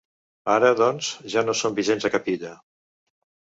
[0.53, 2.57] Ara, doncs, ja no són vigents a cap illa.